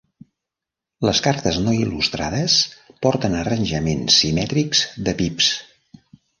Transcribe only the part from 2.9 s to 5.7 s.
porten arranjaments simètrics de pips.